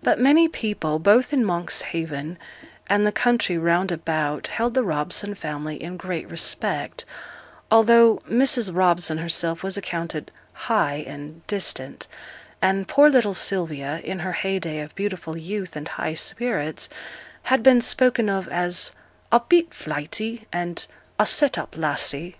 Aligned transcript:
But 0.00 0.20
many 0.20 0.46
people, 0.46 1.00
both 1.00 1.32
in 1.32 1.44
Monkshaven 1.44 2.38
and 2.86 3.04
the 3.04 3.10
country 3.10 3.58
round 3.58 3.90
about, 3.90 4.46
held 4.46 4.74
the 4.74 4.84
Robson 4.84 5.34
family 5.34 5.82
in 5.82 5.96
great 5.96 6.30
respect, 6.30 7.04
although 7.68 8.22
Mrs. 8.30 8.72
Robson 8.72 9.18
herself 9.18 9.64
was 9.64 9.76
accounted 9.76 10.30
'high' 10.52 11.02
and 11.04 11.44
'distant;' 11.48 12.06
and 12.62 12.86
poor 12.86 13.10
little 13.10 13.34
Sylvia, 13.34 14.00
in 14.04 14.20
her 14.20 14.34
heyday 14.34 14.78
of 14.78 14.94
beautiful 14.94 15.36
youth 15.36 15.74
and 15.74 15.88
high 15.88 16.14
spirits, 16.14 16.88
had 17.42 17.64
been 17.64 17.80
spoken 17.80 18.28
of 18.28 18.46
as 18.46 18.92
'a 19.32 19.40
bit 19.40 19.74
flighty,' 19.74 20.46
and 20.52 20.86
'a 21.18 21.26
set 21.26 21.58
up 21.58 21.74
lassie.' 21.76 22.36